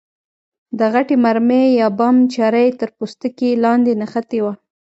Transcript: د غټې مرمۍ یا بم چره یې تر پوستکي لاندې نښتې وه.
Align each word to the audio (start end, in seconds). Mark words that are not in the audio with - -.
د 0.77 0.79
غټې 0.93 1.15
مرمۍ 1.23 1.65
یا 1.79 1.87
بم 1.97 2.15
چره 2.33 2.59
یې 2.65 2.71
تر 2.79 2.89
پوستکي 2.97 3.49
لاندې 3.63 3.91
نښتې 4.01 4.39
وه. 4.43 4.53